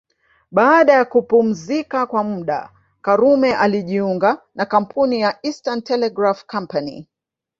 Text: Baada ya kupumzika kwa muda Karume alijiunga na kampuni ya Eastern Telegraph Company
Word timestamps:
Baada 0.51 0.93
ya 0.93 1.05
kupumzika 1.05 2.05
kwa 2.05 2.23
muda 2.23 2.69
Karume 3.01 3.53
alijiunga 3.55 4.41
na 4.55 4.65
kampuni 4.65 5.21
ya 5.21 5.39
Eastern 5.43 5.81
Telegraph 5.81 6.45
Company 6.45 7.07